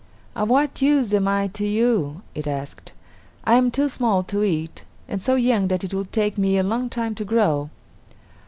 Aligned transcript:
"Of 0.35 0.49
what 0.49 0.81
use 0.81 1.13
am 1.13 1.27
I 1.27 1.45
to 1.49 1.63
you?" 1.63 2.23
it 2.33 2.47
asked. 2.47 2.91
"I 3.43 3.53
am 3.53 3.69
too 3.69 3.87
small 3.87 4.23
to 4.23 4.41
eat, 4.43 4.83
and 5.07 5.21
so 5.21 5.35
young 5.35 5.67
that 5.67 5.83
it 5.83 5.93
will 5.93 6.05
take 6.05 6.39
me 6.39 6.57
a 6.57 6.63
long 6.63 6.89
time 6.89 7.13
to 7.13 7.23
grow. 7.23 7.69